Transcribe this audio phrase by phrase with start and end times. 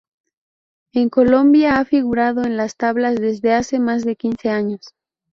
[0.93, 4.83] En Colombia, ha figurado en las tablas desde hace más de quince años.